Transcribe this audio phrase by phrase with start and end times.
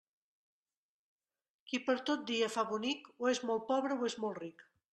[1.67, 4.69] Qui per tot dia fa bonic, o és molt pobre o és molt ric.